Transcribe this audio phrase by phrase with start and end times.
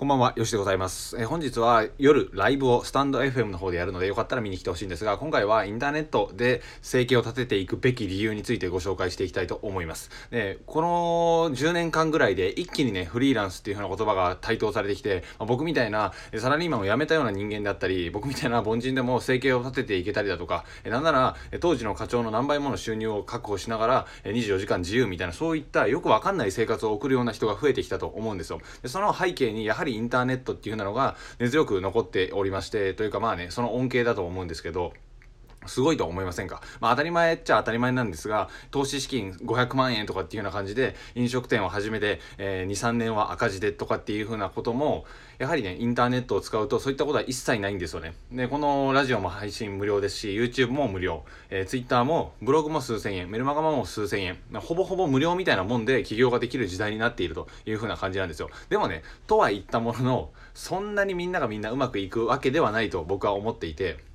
[0.00, 1.20] こんばんは、よしでございます。
[1.20, 10.08] え、本日は夜ライブをスタンド FM の方でやるのでよかったら見に来てほしいんですが、今回はインターネットで生計を立てていくべき理由についてご紹介していきたいと思います。
[10.30, 28.62] で、この10年間ぐらいで一気にね、フリーランスっていう風な言葉が台頭されてきて、まあ、僕みたいなサラリーマンを辞めたような人間であったり、僕みたいな凡人でも生計を立てていけたりだとか、えなんなら当時の課長の何倍もの収入を確保しながら24時間自由みたいなそういったよくわかんない生活を送るような人が増えてきたと思うんですよ。
[28.80, 34.94] でその背景にやはりインターネットっていういうなのが根強く残っておりましてというかまあねその恩恵だと思うんですけど
[35.66, 45.04] すごいと思いませんか、まあ、当たり前っちゃ当たり前なんですが投資資金500万円とかっていうような感じで飲食店を始めて、えー、23年は赤字でとかっていうふうなことも
[45.38, 48.12] やはりねインターネットを使うとそういったことは一切ないんですよね。
[48.30, 54.38] でこのラジオも配信無料ですし YouTube も無料、えー、Twitter もブログも数千円メルマガも数千円。
[54.54, 58.50] ほぼほぼ無料みたいなもんで起業ができる時代になっているというふうな感じなんですよ。
[58.68, 64.09] でもねとは言ったもののそんなにみんながみんなうまくいくわけではないと僕は思っていて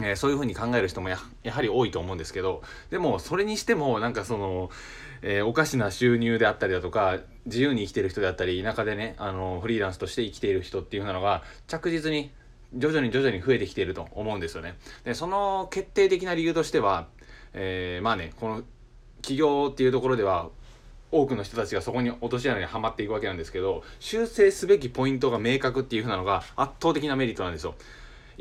[0.00, 4.70] えー、そういうふうに考える人もやはり多いと思うんですけどでもそれにしてもなんかその、
[5.20, 12.30] えー、おかしな収入であったりだとか自由に生きてる人であったり田舎でねあのフリーランスとして生きている人っていうのが着実に
[12.74, 14.76] 徐々に徐々に増えてきていると思うんですよね。
[15.04, 17.08] でその決定的な理由としては、
[17.52, 18.62] えー、まあねこの
[19.20, 20.48] 起業っていうところでは
[21.10, 27.74] 多くの人たちがそこに落とし穴にはまっていくわけなんですけど修正すべきポイントが明確っていうふうなのが圧倒的なメリットなんですよ。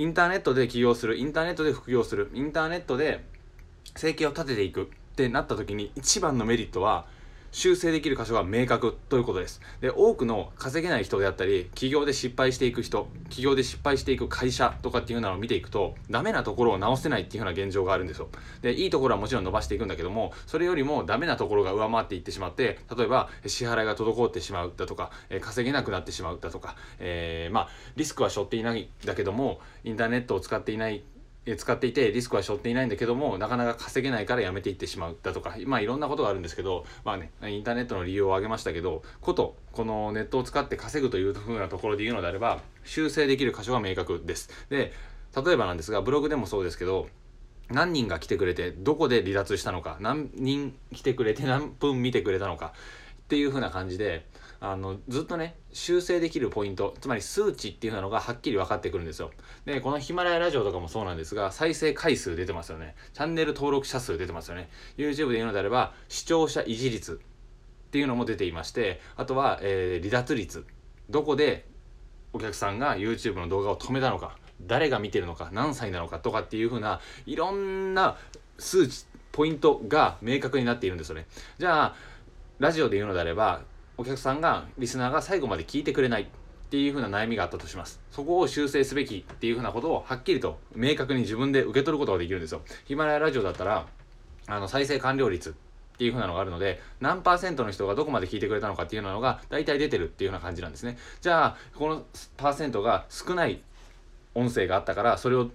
[0.00, 3.22] インターネットで起業するインターネットで副業するインターネットで
[3.94, 7.04] 生計を立てていくってなった時に一番のメリットは
[7.52, 9.60] 修正できる箇所が明確ということです。
[9.80, 18.28] で、多くの稼げない人であったり、起業で失敗していく人、起業で失敗していく会社とかっていうのを見ていくと、ダメなところを直せないっていうような現状があるんですよ。
[18.62, 31.02] で、いいところはもちろん伸ばしていくんだけども、それよりもダメなところが上回っていってしまって、例えば支払いが滞ってしまうだとか、え稼げなくなってしまうだとか、えー、まあ、リスクは背負っていないんだけども、インターネットを使っていない
[31.56, 44.50] 使っていてリスクは背負っていないんだけどもなかなか稼げないからやめていってしまうだとかまあいろんなことがあるんですけどまあねインターネットの理由を挙げましたけどことこのネットを使って稼ぐというふうなところで言うのであれば修正できる箇所が明確です。
[44.68, 44.92] で
[45.34, 47.08] 例えばなんですがブログでもそうですけど
[47.70, 52.72] 何人が来てくれてどこで離脱したのか何人来てくれて何分見てくれたのか
[53.30, 54.26] っていう風な感じで
[54.58, 59.30] あのずっとね修正できるポイントつまり数値っていうのがはっきり分かってくるんですよ。
[59.66, 62.96] でこのヒマラヤラジオとかもそうなんですが再生回数出てますよね。
[63.14, 64.68] チャンネル登録者数出てますよね。
[64.96, 70.66] YouTube で言うのであれば視聴者維持率っていうのも出ていましてあとは、えー、離脱率。
[71.08, 71.68] どこで
[72.32, 78.18] お客さんが YouTube の動画を止めたのか誰が見てるのか何歳なのかとかっていう風ないろんな
[78.58, 81.26] 数値ポイントが明確になっているんですよね。
[81.58, 81.94] じゃあ
[82.60, 83.62] ラジオで言うのであれば
[83.96, 86.26] お客さんがリスナーが最後まで聞いてくれないっ
[86.68, 88.00] ていう風な悩みがあったとします。
[88.10, 92.60] そこを修正すべきっていう風なことをはっきりと明確に自分で受け取ることができるんですよ。
[92.84, 93.86] ヒマラヤラジオだったら
[94.46, 95.52] あの再生完了率っ
[95.96, 100.98] ていう風なのがあるので何パーセントの人がどこまで聞いてくれたのかっていうのが大体出てるっていうような感じなんですね。
[101.22, 102.04] じゃあこの
[102.36, 103.62] パーセントが少ない
[104.34, 105.50] 音声があったからそれを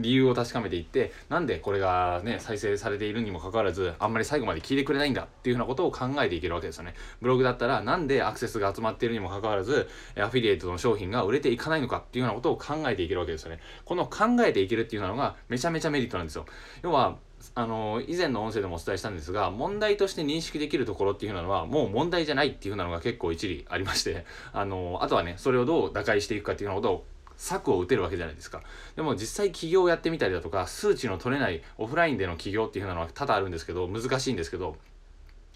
[0.00, 6.94] 理由を確かめていってなんでこれがね再生されているにもかかわらずあんまり最後まで聞いてくれないんだっていうふうなことを考えていけるわけですよね。
[7.20, 9.88] ブログだったらなんでアクセスが集まっているにもかかわらず
[10.18, 13.60] アフィリエイトの商品が売れていかないのかっていうようなことを考えていけるわけですよね。
[13.84, 16.46] この考えていけるっていうのがめちゃめちゃメリットなんですよ。
[16.82, 17.16] 要は
[17.54, 27.04] あの以前の音声でもお伝えしたんですが問題として認識できるところっていうのはもう問題じゃないっていうのが結構一理ありましてあのあとはねそれをどう打開していくかっていうようなことを
[27.40, 28.60] 策を打てるわけじゃないですか。
[28.96, 34.76] でも実際起業をやってみたりだとか数値の取れないオフラインでの起業っていうのは多々あるんですけど難しいんですけど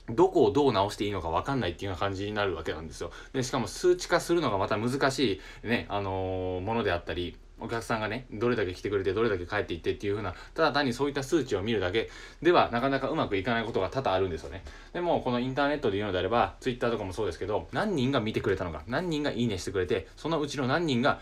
[0.09, 3.11] どこをどう直していいのか分かんないっていうような感じになるわけなんですよ。
[3.35, 14.63] でしかも数値化するのがまた難しいねあのー、ものであったりお客さんがねどれだけ来てくれてどれだけ帰っていってっていう風なただ単にそういった数値を見るだけではなかなかうまくいかないことが多々あるんですよね。
[14.93, 21.21] でもこのインターネットで言うのであれば Twitter とかもそうですけど何人が見てくれたのか何人がいいねしてくれてそのうちの何人が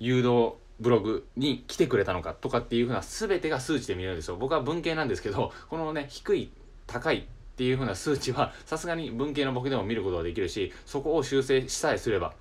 [0.00, 4.36] 誘導ブログに来てくれたのかとかっていうふうな全てが数値で見れるんですよ。
[4.36, 6.50] 僕は文系なんですけど このね低い
[6.86, 7.22] 高いっ
[7.56, 12.32] ていうふうな数値は さすがに文系の僕でも見ることができるしそこを修正しさえすれば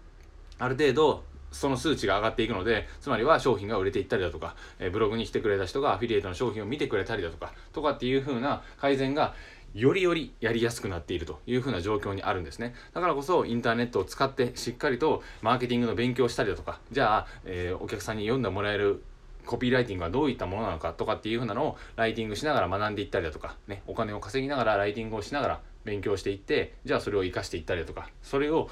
[0.58, 9.34] ある程度その数値が上がっていくのでつまりは商品が売れていったりだとか、えブログに来てくれた人がアフィリエイトの商品を見てくれたりだとかとかっていう風な改善が
[9.74, 12.74] よりよりやりやすくなっているというふうな状況にあるんですね。
[12.94, 19.04] だからこそインターネットを使ってしっかりとマーケティングの勉強をしたりだとかじゃあ、えー、お客さんに読んでもらえる
[19.46, 28.70] コピーライティングはどういったものなのかとかっていうふうなのをライティングしながら学んでいったりだとか、ね、お金を稼ぎながらライティングをしながら勉強していってじゃあそれを活かしていったりだとかそれを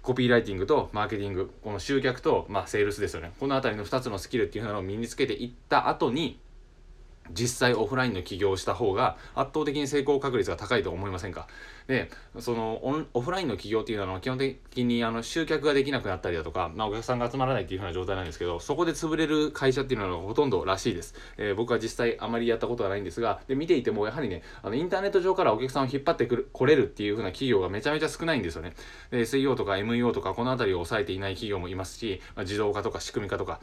[0.00, 3.32] コピーライティングとマーケティングこの集客と、まあ、セールスですよね。
[3.38, 6.38] この辺りの2つのスキルっていうのを身につけていった後に
[7.32, 11.48] 実際オフラインの起業をした方が圧倒的に成功確率が高いと思いませんか？
[11.86, 28.74] でそのオンオフラインの起業っていうのは基本的にあの集客ができなくなったりだとか、まあ、お客さんが集まらないっていう風な状態なんですけどそこで潰れる会社っていうのはほとんどらしいです、えー、僕は実際あまりやったことはないんですがで見ていてもやはりねあのインターネット上からお客さんを引っ張ってくる来れるっていう風な企業がめちゃめちゃ少ないんですよね。
[29.10, 33.60] で SEO とか MEO とかこの辺りを抑えていない企業もいますし、まあ、自動化とか仕組み化とか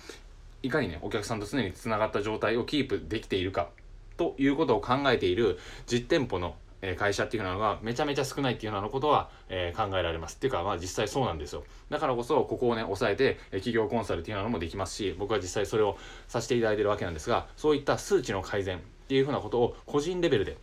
[0.64, 3.70] いかにねお客さんと常につながった状態をキープできているか
[4.18, 5.58] ということを考えている
[5.88, 6.56] 実店舗の
[6.98, 11.64] 会社っていうのがめちゃめちゃ少ないっていうようなことは、え、考えられますっていうかまあ実際そうなんですよ。
[11.90, 15.98] だからこそここをね抑えて企業コンサルっていうのもできますし僕は実際それを
[16.28, 20.58] させていただいてるわけなんですがそういった数値の改善っていうふうなことを個人レベルで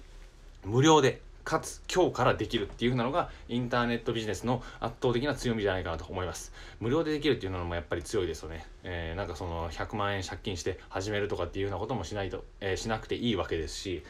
[0.65, 6.53] 無料でかつ今日からできるっていう風なのがインターネットビジネスの圧倒的な強みじゃないかなと思います。
[6.81, 14.03] 無料でできるっていうのもやっぱり強いですよね、えー、なんかその100万円借金して始めるとかっていうようなこともしないと、えー、しなくていいわけですし、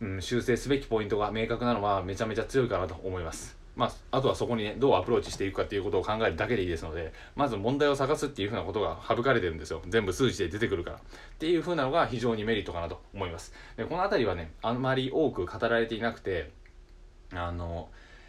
[0.00, 3.58] うん、修正すべきポイントが明確なのはめちゃめちゃ強いかなと思います。
[3.74, 9.82] まあ、あとはそこにねどうアプローチしていくかっていうことを考えるだけでいいですのでまず問題を探すっていうふうなことが省かれてるんですよ。
[9.88, 10.96] 全部数値で出てくるから。
[10.96, 11.00] っ
[11.38, 13.52] ていうふうなのが非常にメリットかなと思います。
[13.76, 16.50] でこの辺りはねあんまり多く語られていなくて
[17.34, 17.88] あの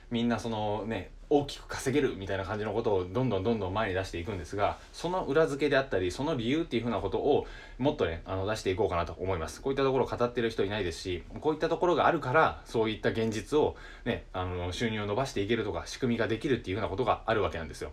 [0.09, 9.61] みんなそのね大きく稼げるみたいな感じのことをどんどんどんどん前に出していくんですがその裏付けであったりその理由っていうふうなことをもっとねあの出していこうかなと思います。
[9.61, 17.91] こういったところを語ってる人いないですしこういったところがあるからそういった現実をねあの収入を伸ばしていけるとか仕組みができるっていうふうなことがあるわけなんですよ。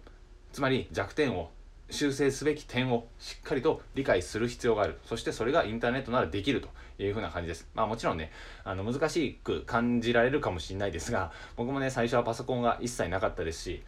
[0.52, 1.50] つまり弱点を
[1.90, 4.98] 修正すべき点をしっかりと理解する必要がある。
[5.04, 6.68] そしてそれがインターネットならできると
[7.02, 7.68] いうふうな感じです。
[7.74, 8.30] まあもちろんね
[8.64, 13.82] あの難しく感じられるかもしれないですが 僕もね最初はパソコンが一切なかったですし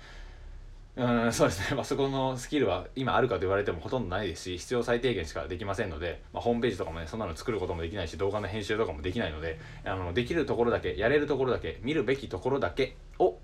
[0.96, 1.76] うんそうですね。
[1.78, 12.96] パソコンのスキルは今あるかと言われてもほとんどないですし必要最低限しかできませんので、まあ、ホームページとかもねそんなの作ることもできないし動画の編集とかもできないのであのできるところだけやれるところだけ見るべきところだけ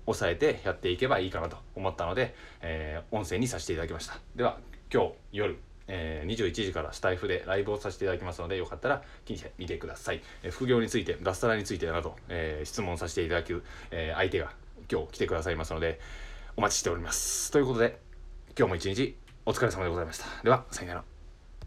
[0.07, 4.17] を押さえてやっていけばいいかなと思ったので、えー、音声にさせていただきました。
[4.35, 4.57] では
[4.91, 5.59] 今日夜
[5.89, 14.51] えー、21時からスタイフでライブをさせていただきますのでよかったら聞いてみてください、えー、副業について脱サラについてなど、えー、質問させていただく、え相手が
[14.91, 15.99] 今日来てくださいますので
[16.57, 17.51] お待ちしております。
[17.51, 17.99] ということで
[18.57, 19.15] 今日も一日
[19.45, 20.25] お疲れ様でございました。
[20.43, 21.16] ではさよなら。